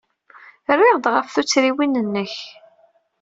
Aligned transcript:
Rriɣ-d 0.75 1.05
ɣef 1.13 1.27
tuttriwin-nnek. 1.33 2.33